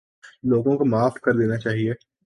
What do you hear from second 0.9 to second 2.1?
معاف کر دینا چاہیے